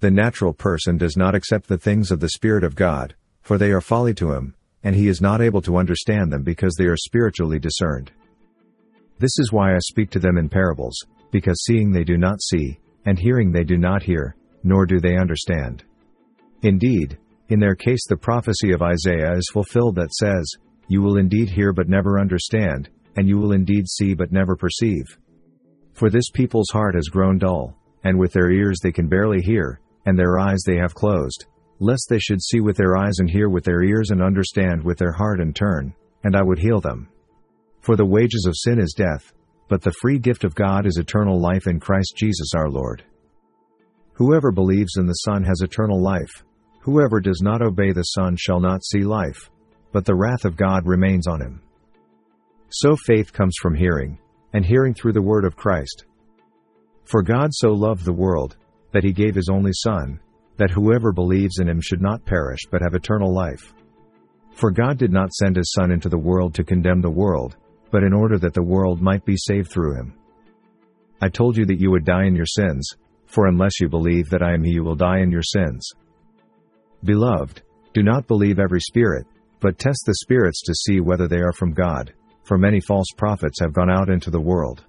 The 0.00 0.10
natural 0.10 0.52
person 0.52 0.98
does 0.98 1.16
not 1.16 1.34
accept 1.34 1.68
the 1.68 1.78
things 1.78 2.10
of 2.10 2.20
the 2.20 2.28
Spirit 2.28 2.64
of 2.64 2.76
God, 2.76 3.14
for 3.40 3.56
they 3.56 3.70
are 3.70 3.80
folly 3.80 4.12
to 4.14 4.32
him, 4.32 4.54
and 4.82 4.94
he 4.94 5.08
is 5.08 5.22
not 5.22 5.40
able 5.40 5.62
to 5.62 5.78
understand 5.78 6.30
them 6.30 6.42
because 6.42 6.74
they 6.74 6.84
are 6.84 6.96
spiritually 6.96 7.58
discerned. 7.58 8.12
This 9.18 9.38
is 9.38 9.52
why 9.52 9.74
I 9.74 9.78
speak 9.78 10.10
to 10.10 10.18
them 10.18 10.36
in 10.36 10.50
parables, 10.50 10.96
because 11.30 11.64
seeing 11.64 11.90
they 11.90 12.04
do 12.04 12.18
not 12.18 12.42
see, 12.42 12.78
and 13.06 13.18
hearing 13.18 13.50
they 13.50 13.64
do 13.64 13.78
not 13.78 14.02
hear, 14.02 14.36
nor 14.62 14.84
do 14.84 15.00
they 15.00 15.16
understand. 15.16 15.84
Indeed, 16.62 17.16
in 17.48 17.60
their 17.60 17.74
case 17.74 18.06
the 18.08 18.16
prophecy 18.16 18.72
of 18.72 18.82
Isaiah 18.82 19.32
is 19.34 19.50
fulfilled 19.52 19.96
that 19.96 20.12
says, 20.12 20.44
You 20.88 21.00
will 21.00 21.16
indeed 21.16 21.48
hear 21.48 21.72
but 21.72 21.88
never 21.88 22.20
understand, 22.20 22.90
and 23.16 23.28
you 23.28 23.38
will 23.38 23.52
indeed 23.52 23.88
see 23.88 24.14
but 24.14 24.32
never 24.32 24.56
perceive. 24.56 25.04
For 25.92 26.10
this 26.10 26.30
people's 26.30 26.70
heart 26.72 26.94
has 26.94 27.08
grown 27.08 27.38
dull, 27.38 27.76
and 28.02 28.18
with 28.18 28.32
their 28.32 28.50
ears 28.50 28.78
they 28.82 28.92
can 28.92 29.08
barely 29.08 29.40
hear, 29.40 29.80
and 30.06 30.18
their 30.18 30.38
eyes 30.38 30.62
they 30.66 30.76
have 30.76 30.94
closed, 30.94 31.46
lest 31.78 32.06
they 32.08 32.18
should 32.18 32.42
see 32.42 32.60
with 32.60 32.76
their 32.76 32.96
eyes 32.96 33.18
and 33.18 33.30
hear 33.30 33.48
with 33.48 33.64
their 33.64 33.82
ears 33.82 34.10
and 34.10 34.22
understand 34.22 34.82
with 34.82 34.98
their 34.98 35.12
heart 35.12 35.40
and 35.40 35.54
turn, 35.54 35.94
and 36.22 36.36
I 36.36 36.42
would 36.42 36.58
heal 36.58 36.80
them. 36.80 37.08
For 37.80 37.96
the 37.96 38.06
wages 38.06 38.46
of 38.48 38.56
sin 38.56 38.78
is 38.78 38.94
death, 38.96 39.32
but 39.68 39.82
the 39.82 39.94
free 40.00 40.18
gift 40.18 40.44
of 40.44 40.54
God 40.54 40.86
is 40.86 40.98
eternal 40.98 41.40
life 41.40 41.66
in 41.66 41.80
Christ 41.80 42.14
Jesus 42.16 42.52
our 42.54 42.68
Lord. 42.68 43.04
Whoever 44.14 44.52
believes 44.52 44.96
in 44.96 45.06
the 45.06 45.12
Son 45.12 45.42
has 45.42 45.60
eternal 45.60 46.00
life. 46.00 46.44
Whoever 46.82 47.20
does 47.20 47.40
not 47.42 47.62
obey 47.62 47.92
the 47.92 48.02
Son 48.02 48.36
shall 48.38 48.60
not 48.60 48.84
see 48.84 49.00
life, 49.00 49.50
but 49.92 50.04
the 50.04 50.14
wrath 50.14 50.44
of 50.44 50.56
God 50.56 50.86
remains 50.86 51.26
on 51.26 51.40
him. 51.40 51.63
So 52.70 52.96
faith 52.96 53.32
comes 53.32 53.54
from 53.60 53.74
hearing, 53.74 54.18
and 54.52 54.64
hearing 54.64 54.94
through 54.94 55.12
the 55.12 55.22
word 55.22 55.44
of 55.44 55.56
Christ. 55.56 56.04
For 57.04 57.22
God 57.22 57.50
so 57.52 57.70
loved 57.70 58.04
the 58.04 58.12
world, 58.12 58.56
that 58.92 59.04
he 59.04 59.12
gave 59.12 59.34
his 59.34 59.48
only 59.48 59.72
Son, 59.72 60.20
that 60.56 60.70
whoever 60.70 61.12
believes 61.12 61.58
in 61.58 61.68
him 61.68 61.80
should 61.80 62.00
not 62.00 62.24
perish 62.24 62.60
but 62.70 62.80
have 62.80 62.94
eternal 62.94 63.32
life. 63.34 63.74
For 64.52 64.70
God 64.70 64.98
did 64.98 65.12
not 65.12 65.32
send 65.32 65.56
his 65.56 65.72
Son 65.72 65.90
into 65.90 66.08
the 66.08 66.18
world 66.18 66.54
to 66.54 66.64
condemn 66.64 67.00
the 67.00 67.10
world, 67.10 67.56
but 67.90 68.04
in 68.04 68.12
order 68.12 68.38
that 68.38 68.54
the 68.54 68.62
world 68.62 69.00
might 69.00 69.24
be 69.24 69.36
saved 69.36 69.70
through 69.70 69.96
him. 69.96 70.14
I 71.20 71.28
told 71.28 71.56
you 71.56 71.66
that 71.66 71.80
you 71.80 71.90
would 71.90 72.04
die 72.04 72.24
in 72.24 72.36
your 72.36 72.46
sins, 72.46 72.88
for 73.26 73.46
unless 73.46 73.80
you 73.80 73.88
believe 73.88 74.28
that 74.30 74.42
I 74.42 74.54
am 74.54 74.62
he 74.62 74.72
you 74.72 74.84
will 74.84 74.94
die 74.94 75.20
in 75.20 75.30
your 75.30 75.42
sins. 75.42 75.88
Beloved, 77.02 77.62
do 77.92 78.02
not 78.02 78.28
believe 78.28 78.58
every 78.58 78.80
spirit, 78.80 79.26
but 79.60 79.78
test 79.78 80.04
the 80.06 80.14
spirits 80.14 80.62
to 80.62 80.74
see 80.74 81.00
whether 81.00 81.26
they 81.26 81.40
are 81.40 81.52
from 81.52 81.72
God, 81.72 82.12
for 82.44 82.58
many 82.58 82.80
false 82.80 83.08
prophets 83.16 83.60
have 83.60 83.72
gone 83.72 83.90
out 83.90 84.08
into 84.08 84.30
the 84.30 84.40
world. 84.40 84.84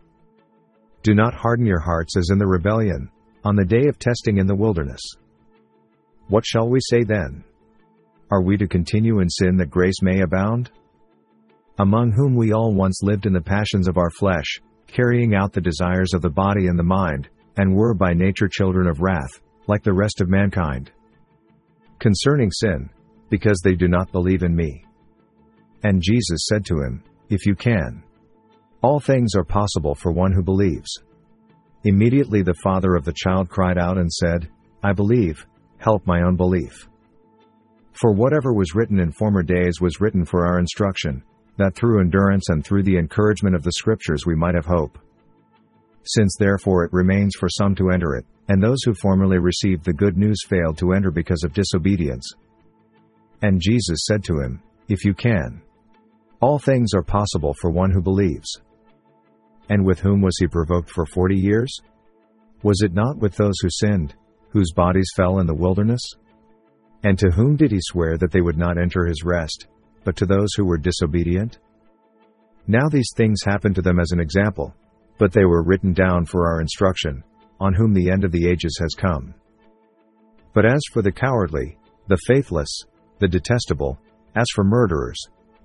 Do 1.03 1.13
not 1.13 1.33
harden 1.33 1.65
your 1.65 1.79
hearts 1.79 2.17
as 2.17 2.29
in 2.31 2.37
the 2.37 2.47
rebellion, 2.47 3.09
on 3.43 3.55
the 3.55 3.65
day 3.65 3.87
of 3.87 3.99
testing 3.99 4.37
in 4.37 4.47
the 4.47 4.55
wilderness. 4.55 5.01
What 6.27 6.45
shall 6.45 6.67
we 6.67 6.79
say 6.81 7.03
then? 7.03 7.43
Are 8.31 8.41
we 8.41 8.57
to 8.57 8.67
continue 8.67 9.19
in 9.19 9.29
sin 9.29 9.57
that 9.57 9.69
grace 9.69 10.01
may 10.01 10.21
abound? 10.21 10.71
Among 11.77 12.11
whom 12.11 12.35
we 12.35 12.53
all 12.53 12.73
once 12.73 13.03
lived 13.03 13.27
in 13.27 13.33
the 13.33 13.41
passions 13.41 13.87
of 13.87 13.97
our 13.97 14.09
flesh, 14.09 14.59
carrying 14.87 15.35
out 15.35 15.53
the 15.53 15.61
desires 15.61 16.13
of 16.13 16.21
the 16.21 16.29
body 16.29 16.67
and 16.67 16.79
the 16.79 16.83
mind, 16.83 17.29
and 17.57 17.75
were 17.75 17.93
by 17.93 18.13
nature 18.13 18.47
children 18.47 18.87
of 18.87 19.01
wrath, 19.01 19.41
like 19.67 19.83
the 19.83 19.93
rest 19.93 20.21
of 20.21 20.29
mankind. 20.29 20.91
Concerning 21.99 22.49
sin, 22.51 22.89
because 23.29 23.59
they 23.63 23.75
do 23.75 23.87
not 23.87 24.11
believe 24.11 24.41
in 24.41 24.55
me. 24.55 24.83
And 25.83 26.01
Jesus 26.01 26.47
said 26.49 26.65
to 26.65 26.81
him, 26.81 27.03
If 27.29 27.45
you 27.45 27.55
can, 27.55 28.03
all 28.81 28.99
things 28.99 29.33
are 29.35 29.43
possible 29.43 29.95
for 29.95 30.11
one 30.11 30.31
who 30.31 30.43
believes. 30.43 30.89
Immediately 31.83 32.43
the 32.43 32.53
father 32.63 32.95
of 32.95 33.03
the 33.03 33.15
child 33.15 33.49
cried 33.49 33.77
out 33.77 33.97
and 33.97 34.11
said, 34.11 34.49
I 34.83 34.93
believe, 34.93 35.45
help 35.77 36.05
my 36.05 36.21
unbelief. 36.21 36.87
For 37.93 38.11
whatever 38.11 38.53
was 38.53 38.75
written 38.75 38.99
in 38.99 39.11
former 39.11 39.41
days 39.41 39.81
was 39.81 40.01
written 40.01 40.25
for 40.25 40.45
our 40.45 40.59
instruction, 40.59 41.23
that 41.57 41.75
through 41.75 42.01
endurance 42.01 42.49
and 42.49 42.63
through 42.63 42.83
the 42.83 42.97
encouragement 42.97 43.55
of 43.55 43.63
the 43.63 43.71
Scriptures 43.71 44.25
we 44.25 44.35
might 44.35 44.55
have 44.55 44.65
hope. 44.65 44.99
Since 46.03 46.35
therefore 46.37 46.83
it 46.83 46.93
remains 46.93 47.35
for 47.39 47.49
some 47.49 47.73
to 47.75 47.89
enter 47.89 48.15
it, 48.15 48.25
and 48.49 48.61
those 48.61 48.83
who 48.83 48.93
formerly 48.93 49.39
received 49.39 49.85
the 49.85 49.93
good 49.93 50.17
news 50.17 50.37
failed 50.47 50.77
to 50.77 50.91
enter 50.91 51.09
because 51.09 51.43
of 51.43 51.53
disobedience. 51.53 52.31
And 53.41 53.61
Jesus 53.61 54.05
said 54.05 54.23
to 54.25 54.39
him, 54.39 54.61
If 54.87 55.03
you 55.03 55.15
can. 55.15 55.61
All 56.45 56.59
things 56.59 56.93
are 56.93 57.01
possible 57.01 57.55
for 57.59 57.71
one 57.71 57.89
who 57.89 58.03
believes. 58.03 58.61
And 59.69 59.83
with 59.83 59.99
whom 59.99 60.21
was 60.21 60.37
he 60.37 60.45
provoked 60.45 60.91
for 60.91 61.07
forty 61.07 61.35
years? 61.35 61.75
Was 62.61 62.83
it 62.83 62.93
not 62.93 63.17
with 63.17 63.35
those 63.35 63.55
who 63.63 63.69
sinned, 63.71 64.13
whose 64.49 64.71
bodies 64.71 65.09
fell 65.15 65.39
in 65.39 65.47
the 65.47 65.55
wilderness? 65.55 66.03
And 67.01 67.17
to 67.17 67.31
whom 67.31 67.55
did 67.55 67.71
he 67.71 67.79
swear 67.81 68.19
that 68.19 68.31
they 68.31 68.41
would 68.41 68.59
not 68.59 68.77
enter 68.77 69.07
his 69.07 69.23
rest, 69.23 69.65
but 70.03 70.15
to 70.17 70.27
those 70.27 70.49
who 70.55 70.65
were 70.65 70.77
disobedient? 70.77 71.57
Now 72.67 72.89
these 72.91 73.11
things 73.15 73.41
happened 73.43 73.73
to 73.73 73.81
them 73.81 73.99
as 73.99 74.11
an 74.11 74.19
example, 74.19 74.71
but 75.17 75.31
they 75.31 75.45
were 75.45 75.63
written 75.63 75.93
down 75.93 76.27
for 76.27 76.45
our 76.47 76.61
instruction, 76.61 77.23
on 77.59 77.73
whom 77.73 77.91
the 77.91 78.11
end 78.11 78.23
of 78.23 78.31
the 78.31 78.47
ages 78.47 78.77
has 78.79 78.93
come. 78.93 79.33
But 80.53 80.67
as 80.67 80.83
for 80.93 81.01
the 81.01 81.11
cowardly, 81.11 81.79
the 82.07 82.19
faithless, 82.27 82.83
the 83.17 83.27
detestable, 83.27 83.97
as 84.35 84.45
for 84.53 84.63
murderers, 84.63 85.17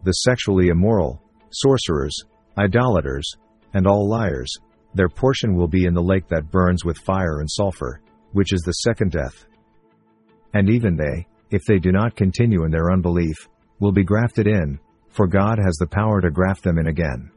the 0.04 0.12
sexually 0.12 0.68
immoral, 0.68 1.22
sorcerers, 1.50 2.16
idolaters, 2.58 3.30
and 3.74 3.86
all 3.86 4.08
liars, 4.08 4.52
their 4.94 5.08
portion 5.08 5.54
will 5.54 5.68
be 5.68 5.84
in 5.84 5.94
the 5.94 6.02
lake 6.02 6.26
that 6.28 6.50
burns 6.50 6.84
with 6.84 6.98
fire 6.98 7.40
and 7.40 7.50
sulfur, 7.50 8.00
which 8.32 8.52
is 8.52 8.62
the 8.62 8.72
second 8.72 9.12
death. 9.12 9.44
And 10.54 10.68
even 10.68 10.96
they, 10.96 11.26
if 11.50 11.62
they 11.66 11.78
do 11.78 11.92
not 11.92 12.16
continue 12.16 12.64
in 12.64 12.70
their 12.70 12.92
unbelief, 12.92 13.48
will 13.78 13.92
be 13.92 14.04
grafted 14.04 14.46
in, 14.46 14.78
for 15.08 15.26
God 15.26 15.58
has 15.58 15.76
the 15.76 15.86
power 15.86 16.20
to 16.20 16.30
graft 16.30 16.62
them 16.64 16.78
in 16.78 16.88
again. 16.88 17.30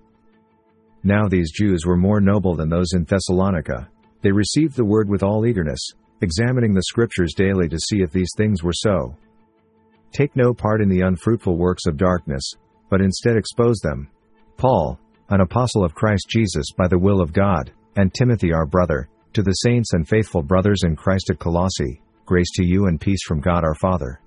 Now 1.03 1.27
these 1.27 1.51
Jews 1.51 1.86
were 1.86 1.98
more 1.98 2.22
noble 2.22 2.55
than 2.55 2.70
those 2.70 2.93
in 2.93 3.03
Thessalonica. 3.03 3.89
They 4.22 4.32
received 4.32 4.75
the 4.75 4.86
word 4.86 5.10
with 5.10 5.22
all 5.22 5.46
eagerness, 5.46 5.82
examining 6.22 6.74
the 6.74 6.84
scriptures 6.84 7.34
daily 7.36 7.67
to 7.67 7.77
see 7.77 8.01
if 8.01 8.12
these 8.12 8.32
things 8.38 8.63
were 8.63 8.74
so. 8.74 9.15
Take 10.13 10.36
no 10.36 10.53
part 10.53 10.79
in 10.79 10.89
the 10.89 11.01
unfruitful 11.01 11.58
works 11.58 11.88
of 11.88 11.98
darkness, 11.98 12.43
but 12.89 13.01
instead 13.01 13.36
expose 13.36 13.79
them. 13.79 14.10
Paul, 14.58 15.00
an 15.29 15.41
apostle 15.41 15.84
of 15.84 15.96
Christ 15.96 16.27
Jesus 16.29 16.67
by 16.77 16.88
the 16.88 17.00
will 17.00 17.20
of 17.20 17.34
God, 17.34 17.72
and 17.96 18.13
Timothy 18.13 18.53
our 18.53 18.67
brother, 18.67 19.10
to 19.34 19.41
the 19.41 19.51
saints 19.51 19.93
and 19.93 20.08
faithful 20.08 20.43
brothers 20.43 20.84
in 20.84 20.96
Christ 20.96 21.32
at 21.32 21.39
Colossae, 21.39 22.01
grace 22.25 22.51
to 22.55 22.63
you 22.63 22.86
and 22.86 23.01
peace 23.01 23.24
from 23.27 23.41
God 23.41 23.63
our 23.63 23.74
Father. 23.74 24.22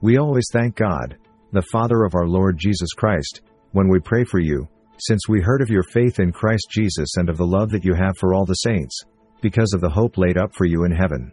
We 0.00 0.16
always 0.16 0.46
thank 0.50 0.76
God, 0.76 1.18
the 1.52 1.62
Father 1.70 2.04
of 2.04 2.14
our 2.14 2.26
Lord 2.26 2.56
Jesus 2.56 2.92
Christ, 2.94 3.42
when 3.72 3.88
we 3.88 4.00
pray 4.00 4.24
for 4.24 4.40
you, 4.40 4.66
since 4.98 5.28
we 5.28 5.42
heard 5.42 5.60
of 5.60 5.68
your 5.68 5.82
faith 5.82 6.20
in 6.20 6.32
Christ 6.32 6.68
Jesus 6.70 7.16
and 7.16 7.28
of 7.28 7.36
the 7.36 7.46
love 7.46 7.70
that 7.70 7.84
you 7.84 7.92
have 7.94 8.16
for 8.16 8.32
all 8.32 8.46
the 8.46 8.54
saints, 8.54 8.98
because 9.42 9.74
of 9.74 9.82
the 9.82 9.90
hope 9.90 10.16
laid 10.16 10.38
up 10.38 10.54
for 10.54 10.64
you 10.64 10.84
in 10.84 10.92
heaven. 10.92 11.32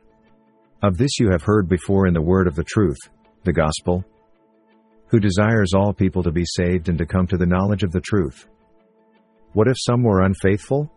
Of 0.84 0.98
this 0.98 1.20
you 1.20 1.30
have 1.32 1.44
heard 1.44 1.70
before 1.70 2.08
in 2.08 2.14
the 2.14 2.22
word 2.22 2.48
of 2.48 2.56
the 2.56 2.64
truth, 2.64 2.98
the 3.44 3.54
gospel, 3.54 4.04
who 5.08 5.20
desires 5.20 5.74
all 5.74 5.94
people 5.94 6.24
to 6.24 6.32
be 6.32 6.46
saved 6.46 6.90
and 6.90 6.98
to 6.98 7.06
come 7.06 7.28
to 7.28 7.38
the 7.38 7.46
knowledge 7.46 7.84
of 7.84 7.92
the 7.92 8.02
truth. 8.02 8.48
What 9.54 9.68
if 9.68 9.76
some 9.80 10.04
were 10.04 10.22
unfaithful? 10.22 10.92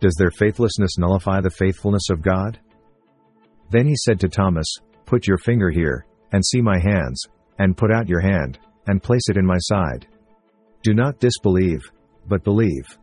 Does 0.00 0.14
their 0.18 0.30
faithlessness 0.30 0.98
nullify 0.98 1.40
the 1.40 1.50
faithfulness 1.50 2.08
of 2.10 2.22
God? 2.22 2.58
Then 3.70 3.86
he 3.86 3.96
said 3.96 4.20
to 4.20 4.28
Thomas, 4.28 4.66
Put 5.06 5.26
your 5.26 5.38
finger 5.38 5.70
here, 5.70 6.06
and 6.32 6.44
see 6.44 6.60
my 6.60 6.78
hands, 6.78 7.22
and 7.58 7.76
put 7.76 7.92
out 7.92 8.08
your 8.08 8.20
hand, 8.20 8.58
and 8.86 9.02
place 9.02 9.28
it 9.28 9.36
in 9.36 9.46
my 9.46 9.58
side. 9.58 10.06
Do 10.82 10.94
not 10.94 11.20
disbelieve, 11.20 11.82
but 12.26 12.44
believe. 12.44 12.98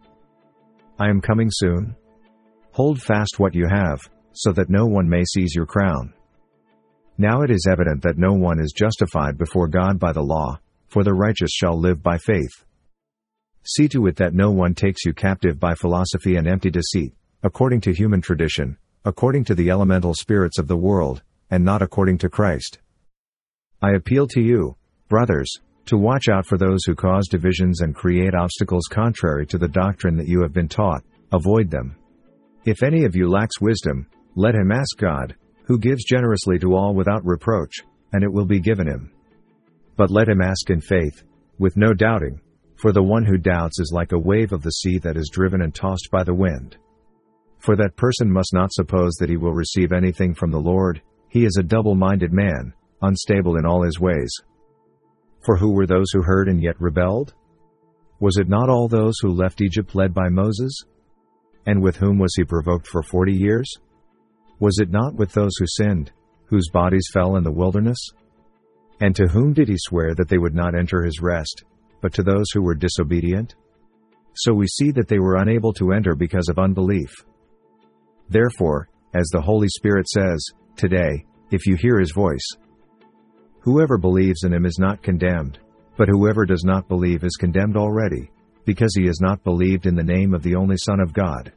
I 1.00 1.10
am 1.10 1.22
coming 1.22 1.50
soon. 1.52 1.96
Hold 2.72 3.02
fast 3.02 3.40
what 3.40 3.56
you 3.56 3.68
have, 3.68 4.00
so 4.34 4.52
that 4.54 4.70
no 4.70 4.86
one 4.86 5.10
may 5.10 5.24
seize 5.24 5.54
your 5.56 5.66
crown. 5.66 6.14
Now 7.22 7.44
it 7.44 7.52
is 7.52 7.68
evident 7.70 8.02
that 8.02 8.18
no 8.18 8.34
one 8.34 8.60
is 8.60 8.74
justified 8.76 9.38
before 9.38 9.68
God 9.68 10.00
by 10.00 10.12
the 10.12 10.24
law, 10.24 10.60
for 10.88 11.04
the 11.04 11.14
righteous 11.14 11.52
shall 11.52 11.80
live 11.80 12.02
by 12.02 12.18
faith. 12.18 12.66
See 13.64 13.88
to 13.90 14.08
it 14.08 14.16
that 14.16 14.34
no 14.34 14.50
one 14.50 14.74
takes 14.74 15.06
you 15.06 15.14
captive 15.14 15.60
by 15.60 15.76
philosophy 15.76 16.38
and 16.38 16.48
empty 16.48 16.72
deceit, 16.72 17.14
according 17.44 17.82
to 17.82 17.94
human 17.94 18.22
tradition, 18.22 18.76
according 19.06 19.44
to 19.44 19.54
the 19.54 19.70
elemental 19.70 20.16
spirits 20.16 20.58
of 20.58 20.68
the 20.68 20.76
world, 20.76 21.22
and 21.52 21.64
not 21.64 21.84
according 21.84 22.18
to 22.18 22.28
Christ. 22.28 22.80
I 23.84 23.92
appeal 23.92 24.26
to 24.30 24.42
you, 24.42 24.76
brothers, 25.08 25.54
to 25.86 26.00
watch 26.00 26.28
out 26.28 26.48
for 26.48 26.58
those 26.58 26.86
who 26.88 26.96
cause 26.96 27.28
divisions 27.28 27.82
and 27.82 27.94
create 27.94 28.34
obstacles 28.34 28.88
contrary 28.90 29.46
to 29.46 29.60
the 29.60 29.68
doctrine 29.68 30.18
that 30.18 30.28
you 30.28 30.42
have 30.42 30.54
been 30.54 30.68
taught, 30.68 31.04
avoid 31.32 31.70
them. 31.70 31.96
If 32.66 32.82
any 32.82 33.06
of 33.06 33.16
you 33.16 33.30
lacks 33.30 33.62
wisdom, 33.62 34.08
let 34.34 34.56
him 34.56 34.72
ask 34.72 34.98
God, 34.98 35.36
who 35.66 35.80
gives 35.80 36.04
generously 36.04 36.60
to 36.60 36.76
all 36.76 36.94
without 36.94 37.26
reproach, 37.26 37.82
and 38.14 38.24
it 38.24 38.32
will 38.32 38.46
be 38.46 38.60
given 38.60 38.88
him. 38.88 39.12
But 39.96 40.12
let 40.12 40.30
him 40.30 40.42
ask 40.42 40.70
in 40.70 40.82
faith, 40.82 41.24
with 41.60 41.78
no 41.78 41.94
doubting, 41.94 42.42
for 42.76 42.92
the 42.92 43.04
one 43.04 43.26
who 43.26 43.38
doubts 43.38 43.80
is 43.80 43.92
like 43.94 44.12
a 44.12 44.20
wave 44.20 44.52
of 44.52 44.64
the 44.64 44.72
sea 44.72 44.98
that 45.00 45.18
is 45.18 45.30
driven 45.32 45.62
and 45.62 45.74
tossed 45.74 46.10
by 46.12 46.24
the 46.24 46.34
wind. 46.34 46.78
For 47.60 47.76
that 47.76 47.96
person 47.96 48.32
must 48.32 48.54
not 48.54 48.74
suppose 48.74 49.14
that 49.20 49.30
he 49.30 49.38
will 49.38 49.54
receive 49.54 49.92
anything 49.92 50.34
from 50.34 50.50
the 50.50 50.60
Lord, 50.60 51.02
he 51.30 51.46
is 51.46 51.58
a 51.58 51.64
double 51.64 51.96
minded 51.96 52.34
man, 52.34 52.74
unstable 53.02 53.58
in 53.58 53.66
all 53.66 53.84
his 53.84 54.00
ways. 54.00 54.32
For 55.46 55.58
who 55.58 55.72
were 55.72 55.86
those 55.86 56.12
who 56.12 56.24
heard 56.24 56.48
and 56.48 56.62
yet 56.62 56.80
rebelled? 56.80 57.34
Was 58.20 58.38
it 58.38 58.50
not 58.50 58.70
all 58.70 58.88
those 58.88 59.16
who 59.22 59.30
left 59.30 59.62
Egypt 59.62 59.96
led 59.96 60.14
by 60.14 60.30
Moses? 60.30 60.74
And 61.66 61.82
with 61.82 61.98
whom 61.98 62.18
was 62.18 62.34
he 62.36 62.44
provoked 62.44 62.88
for 62.88 63.02
forty 63.02 63.34
years? 63.34 63.72
Was 64.62 64.80
it 64.80 64.90
not 64.90 65.16
with 65.16 65.34
those 65.34 65.52
who 65.60 65.66
sinned, 65.68 66.12
whose 66.46 66.70
bodies 66.70 67.10
fell 67.14 67.36
in 67.36 67.44
the 67.44 67.52
wilderness? 67.52 68.00
And 69.02 69.14
to 69.18 69.28
whom 69.28 69.52
did 69.52 69.68
he 69.68 69.76
swear 69.78 70.16
that 70.16 70.30
they 70.30 70.38
would 70.38 70.56
not 70.56 70.76
enter 70.76 71.04
his 71.04 71.20
rest? 71.20 71.66
but 72.02 72.14
to 72.14 72.24
those 72.24 72.50
who 72.54 72.62
were 72.62 72.76
disobedient? 72.76 73.56
So 74.34 74.54
we 74.54 74.68
see 74.68 74.92
that 74.92 75.08
they 75.08 75.20
were 75.20 75.38
unable 75.38 75.72
to 75.74 75.92
enter 75.92 76.16
because 76.16 76.50
of 76.50 76.60
unbelief. 76.60 77.12
Therefore, 78.30 78.90
as 79.14 79.28
the 79.28 79.42
Holy 79.42 79.68
Spirit 79.68 80.08
says, 80.10 80.44
today, 80.76 81.26
if 81.52 81.68
you 81.68 81.76
hear 81.76 82.00
his 82.00 82.12
voice, 82.12 82.48
whoever 83.60 83.98
believes 83.98 84.44
in 84.44 84.54
him 84.54 84.66
is 84.66 84.80
not 84.80 85.04
condemned, 85.04 85.60
but 85.98 86.08
whoever 86.08 86.46
does 86.46 86.64
not 86.64 86.88
believe 86.88 87.24
is 87.24 87.36
condemned 87.36 87.78
already, 87.78 88.32
because 88.66 88.96
he 88.96 89.06
has 89.06 89.20
not 89.22 89.44
believed 89.44 89.86
in 89.86 89.96
the 89.96 90.04
name 90.04 90.34
of 90.34 90.44
the 90.44 90.56
only 90.56 90.78
Son 90.78 91.00
of 91.00 91.14
God. 91.14 91.52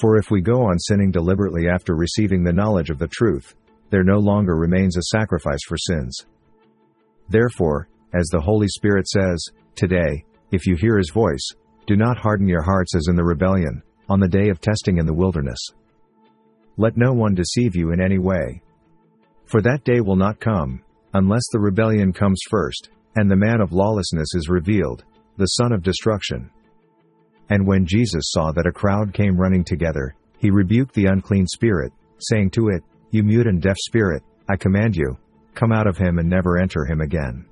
For 0.00 0.16
if 0.18 0.30
we 0.30 0.40
go 0.40 0.62
on 0.62 0.78
sinning 0.78 1.10
deliberately 1.10 1.68
after 1.68 1.94
receiving 1.94 2.42
the 2.42 2.52
knowledge 2.52 2.90
of 2.90 2.98
the 2.98 3.08
truth, 3.08 3.54
there 3.90 4.02
no 4.02 4.18
longer 4.18 4.56
remains 4.56 4.96
a 4.96 5.02
sacrifice 5.16 5.60
for 5.68 5.76
sins. 5.76 6.26
Therefore, 7.28 7.88
as 8.12 8.26
the 8.26 8.40
Holy 8.40 8.68
Spirit 8.68 9.06
says, 9.06 9.44
Today, 9.76 10.24
if 10.50 10.66
you 10.66 10.76
hear 10.76 10.98
his 10.98 11.10
voice, 11.10 11.48
do 11.86 11.96
not 11.96 12.18
harden 12.18 12.48
your 12.48 12.62
hearts 12.62 12.94
as 12.96 13.06
in 13.08 13.16
the 13.16 13.24
rebellion, 13.24 13.82
on 14.08 14.20
the 14.20 14.28
day 14.28 14.48
of 14.48 14.60
testing 14.60 14.98
in 14.98 15.06
the 15.06 15.14
wilderness. 15.14 15.58
Let 16.76 16.96
no 16.96 17.12
one 17.12 17.34
deceive 17.34 17.76
you 17.76 17.92
in 17.92 18.00
any 18.00 18.18
way. 18.18 18.62
For 19.46 19.62
that 19.62 19.84
day 19.84 20.00
will 20.00 20.16
not 20.16 20.40
come, 20.40 20.82
unless 21.12 21.44
the 21.52 21.60
rebellion 21.60 22.12
comes 22.12 22.40
first, 22.50 22.90
and 23.16 23.30
the 23.30 23.36
man 23.36 23.60
of 23.60 23.72
lawlessness 23.72 24.34
is 24.34 24.48
revealed, 24.48 25.04
the 25.36 25.46
son 25.46 25.72
of 25.72 25.82
destruction. 25.82 26.50
And 27.50 27.66
when 27.66 27.86
Jesus 27.86 28.30
saw 28.32 28.52
that 28.52 28.66
a 28.66 28.72
crowd 28.72 29.12
came 29.12 29.36
running 29.36 29.64
together, 29.64 30.14
he 30.38 30.50
rebuked 30.50 30.94
the 30.94 31.06
unclean 31.06 31.46
spirit, 31.46 31.92
saying 32.18 32.50
to 32.50 32.68
it, 32.68 32.82
You 33.10 33.22
mute 33.22 33.46
and 33.46 33.60
deaf 33.60 33.76
spirit, 33.78 34.22
I 34.48 34.56
command 34.56 34.96
you, 34.96 35.16
come 35.54 35.72
out 35.72 35.86
of 35.86 35.96
him 35.96 36.18
and 36.18 36.28
never 36.28 36.58
enter 36.58 36.84
him 36.84 37.00
again. 37.00 37.46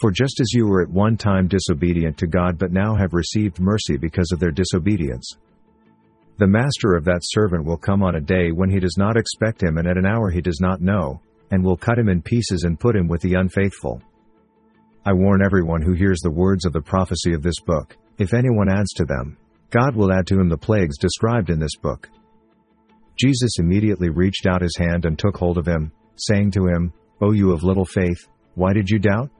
For 0.00 0.10
just 0.10 0.40
as 0.40 0.52
you 0.52 0.66
were 0.66 0.82
at 0.82 0.90
one 0.90 1.16
time 1.16 1.48
disobedient 1.48 2.16
to 2.18 2.26
God 2.26 2.58
but 2.58 2.72
now 2.72 2.94
have 2.94 3.12
received 3.14 3.58
mercy 3.58 3.96
because 3.96 4.30
of 4.32 4.38
their 4.38 4.52
disobedience, 4.52 5.36
the 6.38 6.46
master 6.46 6.94
of 6.94 7.04
that 7.04 7.22
servant 7.22 7.64
will 7.64 7.76
come 7.76 8.00
on 8.00 8.14
a 8.14 8.20
day 8.20 8.52
when 8.52 8.70
he 8.70 8.78
does 8.78 8.96
not 8.96 9.16
expect 9.16 9.60
him 9.60 9.76
and 9.76 9.88
at 9.88 9.96
an 9.96 10.06
hour 10.06 10.30
he 10.30 10.40
does 10.40 10.60
not 10.60 10.80
know, 10.80 11.20
and 11.50 11.64
will 11.64 11.76
cut 11.76 11.98
him 11.98 12.08
in 12.08 12.22
pieces 12.22 12.62
and 12.62 12.78
put 12.78 12.94
him 12.94 13.08
with 13.08 13.20
the 13.22 13.34
unfaithful. 13.34 14.00
I 15.04 15.14
warn 15.14 15.42
everyone 15.42 15.82
who 15.82 15.94
hears 15.94 16.20
the 16.20 16.30
words 16.30 16.64
of 16.64 16.72
the 16.72 16.80
prophecy 16.80 17.32
of 17.32 17.42
this 17.42 17.58
book, 17.58 17.96
if 18.18 18.34
anyone 18.34 18.68
adds 18.68 18.92
to 18.94 19.04
them, 19.04 19.36
God 19.70 19.94
will 19.94 20.12
add 20.12 20.26
to 20.28 20.40
him 20.40 20.48
the 20.48 20.56
plagues 20.56 20.98
described 20.98 21.50
in 21.50 21.58
this 21.58 21.76
book. 21.76 22.08
Jesus 23.18 23.58
immediately 23.58 24.10
reached 24.10 24.46
out 24.46 24.62
his 24.62 24.76
hand 24.76 25.04
and 25.04 25.18
took 25.18 25.36
hold 25.36 25.58
of 25.58 25.66
him, 25.66 25.92
saying 26.16 26.50
to 26.52 26.66
him, 26.66 26.92
O 27.20 27.32
you 27.32 27.52
of 27.52 27.64
little 27.64 27.84
faith, 27.84 28.28
why 28.54 28.72
did 28.72 28.88
you 28.88 28.98
doubt? 28.98 29.30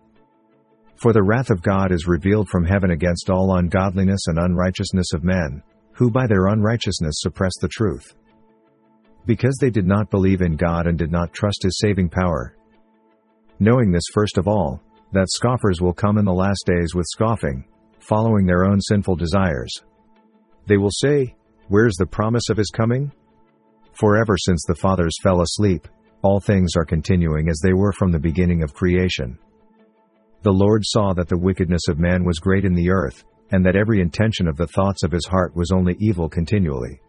For 0.96 1.12
the 1.12 1.22
wrath 1.22 1.50
of 1.50 1.62
God 1.62 1.92
is 1.92 2.08
revealed 2.08 2.48
from 2.48 2.64
heaven 2.64 2.90
against 2.90 3.30
all 3.30 3.56
ungodliness 3.56 4.26
and 4.26 4.38
unrighteousness 4.38 5.12
of 5.12 5.22
men, 5.22 5.62
who 5.92 6.10
by 6.10 6.26
their 6.26 6.48
unrighteousness 6.48 7.14
suppress 7.18 7.52
the 7.60 7.68
truth. 7.68 8.14
Because 9.24 9.56
they 9.60 9.70
did 9.70 9.86
not 9.86 10.10
believe 10.10 10.40
in 10.40 10.56
God 10.56 10.86
and 10.86 10.98
did 10.98 11.12
not 11.12 11.32
trust 11.32 11.62
his 11.62 11.78
saving 11.78 12.08
power. 12.08 12.56
Knowing 13.60 13.92
this 13.92 14.04
first 14.12 14.38
of 14.38 14.48
all, 14.48 14.82
that 15.12 15.30
scoffers 15.30 15.80
will 15.80 15.92
come 15.92 16.18
in 16.18 16.24
the 16.24 16.32
last 16.32 16.64
days 16.66 16.94
with 16.94 17.06
scoffing, 17.06 17.64
following 18.08 18.46
their 18.46 18.64
own 18.64 18.80
sinful 18.80 19.16
desires. 19.16 19.70
They 20.66 20.78
will 20.78 20.90
say, 20.90 21.36
Where's 21.68 21.96
the 21.98 22.06
promise 22.06 22.48
of 22.48 22.56
his 22.56 22.70
coming? 22.70 23.12
For 23.92 24.16
ever 24.16 24.36
since 24.38 24.64
the 24.66 24.74
fathers 24.74 25.14
fell 25.22 25.42
asleep, 25.42 25.86
all 26.22 26.40
things 26.40 26.72
are 26.76 26.86
continuing 26.86 27.48
as 27.50 27.60
they 27.62 27.74
were 27.74 27.92
from 27.92 28.10
the 28.10 28.18
beginning 28.18 28.62
of 28.62 28.72
creation. 28.72 29.38
The 30.42 30.52
Lord 30.52 30.82
saw 30.84 31.12
that 31.14 31.28
the 31.28 31.38
wickedness 31.38 31.88
of 31.88 31.98
man 31.98 32.24
was 32.24 32.38
great 32.38 32.64
in 32.64 32.74
the 32.74 32.90
earth, 32.90 33.24
and 33.50 33.64
that 33.66 33.76
every 33.76 34.00
intention 34.00 34.48
of 34.48 34.56
the 34.56 34.66
thoughts 34.66 35.02
of 35.02 35.12
his 35.12 35.26
heart 35.26 35.54
was 35.54 35.70
only 35.70 35.96
evil 35.98 36.28
continually. 36.28 37.00